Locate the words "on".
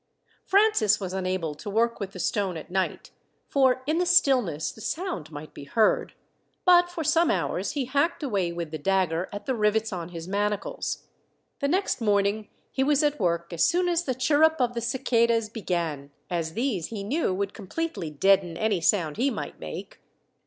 9.93-10.09